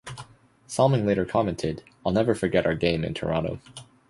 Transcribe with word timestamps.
Salming 0.67 1.05
later 1.05 1.25
commented, 1.25 1.83
I'll 2.03 2.11
never 2.11 2.33
forget 2.33 2.65
our 2.65 2.73
game 2.73 3.03
in 3.03 3.13
Toronto. 3.13 3.59